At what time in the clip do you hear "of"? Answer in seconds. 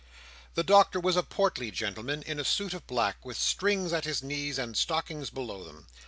2.73-2.87